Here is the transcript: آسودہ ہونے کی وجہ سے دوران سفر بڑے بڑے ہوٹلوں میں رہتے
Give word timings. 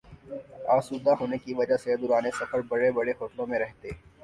آسودہ 0.75 1.13
ہونے 1.19 1.37
کی 1.37 1.53
وجہ 1.53 1.77
سے 1.83 1.95
دوران 1.97 2.29
سفر 2.39 2.59
بڑے 2.69 2.91
بڑے 2.91 3.11
ہوٹلوں 3.21 3.47
میں 3.47 3.59
رہتے 3.59 3.89